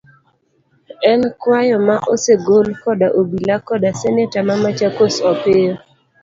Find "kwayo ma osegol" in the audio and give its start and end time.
1.41-2.67